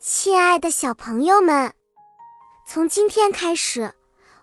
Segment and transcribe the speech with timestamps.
[0.00, 1.72] 亲爱的小朋友们，
[2.64, 3.92] 从今天开始，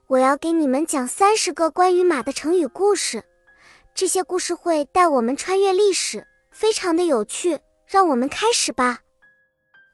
[0.07, 3.23] 我要给你们讲三十个关于马的成语故事。
[3.93, 7.57] 这些故事会带我们穿越历史，非常的有趣。
[7.87, 8.99] 让我们开始吧。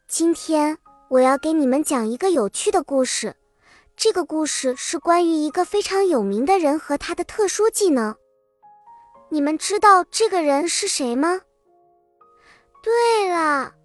[0.07, 0.79] 今天
[1.09, 3.35] 我要给你们讲一个有趣的故事。
[3.95, 8.15] 这个故事是关于一个非常有名的人和他的特殊技能。
[9.29, 11.41] 你们知道这个人是谁吗？
[12.81, 13.75] 对了。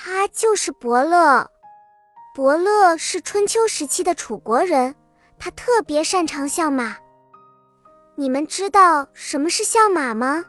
[0.00, 1.50] 他就是伯乐。
[2.32, 4.94] 伯乐是春秋时期的楚国人，
[5.40, 6.96] 他特别擅长相马。
[8.14, 10.44] 你们知道什么是相马吗？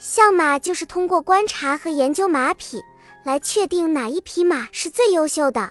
[0.00, 2.82] 相马就是通过观察和研究马匹
[3.24, 5.70] 来确定哪一匹马是最优秀的。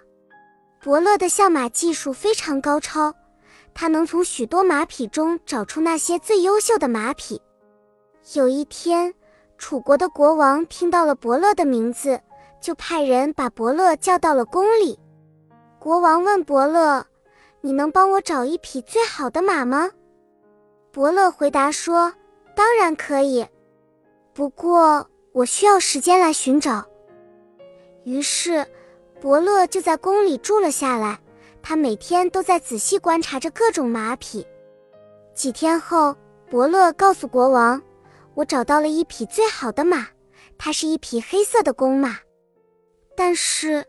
[0.82, 3.14] 伯乐的相马技术非常高超，
[3.74, 7.42] 他能从许多马匹中找出那些最优秀的马匹。
[8.34, 9.14] 有一天，
[9.58, 12.22] 楚国的国王听到了伯乐的名字。
[12.62, 14.98] 就派人把伯乐叫到了宫里。
[15.80, 17.06] 国王问伯乐
[17.60, 19.90] ：“你能帮我找一匹最好的马吗？”
[20.92, 22.14] 伯乐回答说
[22.56, 23.46] ：“当然可以，
[24.34, 26.86] 不过我需要时间来寻找。”
[28.06, 28.66] 于是，
[29.20, 31.20] 伯乐就在宫里住了下来。
[31.64, 34.46] 他每天都在仔细观察着各种马匹。
[35.36, 36.16] 几天后，
[36.50, 37.80] 伯乐告诉国王
[38.34, 40.08] ：“我找到了一匹最好的马，
[40.58, 42.18] 它是一匹黑色的公马。”
[43.24, 43.86] 但是，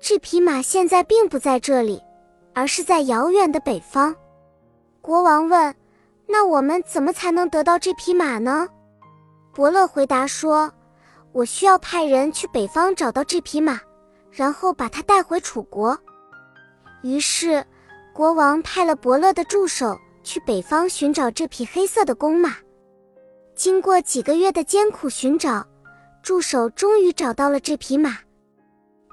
[0.00, 2.02] 这匹马现在并不在这里，
[2.52, 4.12] 而是在遥远的北方。
[5.00, 5.72] 国王问
[6.26, 8.68] ：“那我们怎么才能得到这匹马呢？”
[9.54, 10.72] 伯乐回答说
[11.30, 13.80] ：“我需要派人去北方找到这匹马，
[14.32, 15.96] 然后把它带回楚国。”
[17.04, 17.64] 于是，
[18.12, 22.56] 国王派了伯乐的助手去北方寻找这匹黑色的公马。
[23.54, 25.64] 经过几个月的艰苦寻找，
[26.24, 28.18] 助手终于找到了这匹马。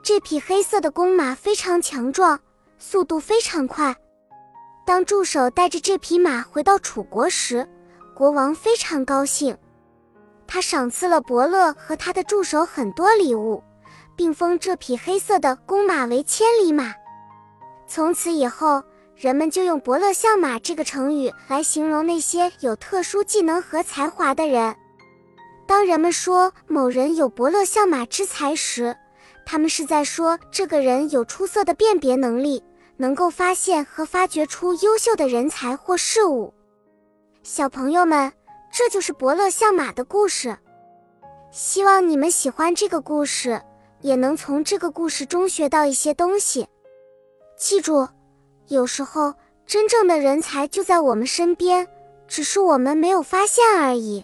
[0.04, 2.40] 这匹黑色的公马非常强壮，
[2.80, 3.96] 速度非常快。
[4.84, 7.68] 当助手带着这匹马回到楚国时，
[8.16, 9.56] 国王非常高兴，
[10.48, 13.64] 他赏赐了伯乐和他的助手很多礼物，
[14.16, 16.94] 并封这匹黑色的公马为千里马。
[17.88, 18.84] 从此以后，
[19.16, 24.76] 人们就用“伯乐相马”这个成语来形容那些有特殊技能和才华的人。
[25.68, 28.98] 当人们说某人有伯乐相马之才时，
[29.46, 32.64] 他们是在说这个人有出色的辨别能力，
[32.98, 36.54] 能够发现和发掘出优秀的人才或事物。
[37.44, 38.32] 小朋友们，
[38.72, 40.58] 这就是伯乐相马的故事。
[41.52, 43.62] 希望你们喜欢这个故事，
[44.02, 46.68] 也能从这个故事中学到一些东西。
[47.58, 48.08] 记住，
[48.68, 49.34] 有时候
[49.66, 51.88] 真正的人才就在我们身边，
[52.28, 54.24] 只是我们没有发现而已。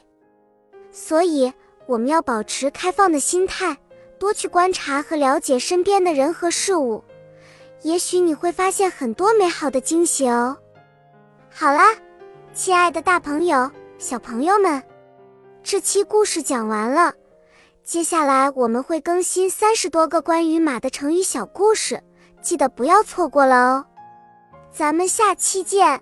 [0.91, 1.51] 所以，
[1.85, 3.77] 我们要保持开放的心态。
[4.17, 7.03] 多去观察和了解身边的人和事物，
[7.83, 10.57] 也许你会发现很多美好的惊喜哦。
[11.49, 11.95] 好啦，
[12.53, 14.83] 亲爱的大朋友、小朋友们，
[15.63, 17.13] 这期故事讲完了。
[17.83, 22.03] 接下来我们会更新三十多个关于马的成语小故事，
[22.41, 23.85] 记得不要错过了哦。
[24.71, 26.01] 咱们下期见。